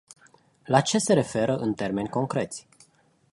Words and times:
La 0.65 0.81
ce 0.83 0.97
se 0.97 1.13
referă, 1.13 1.57
în 1.57 1.73
termeni 1.73 2.09
concreți? 2.09 2.67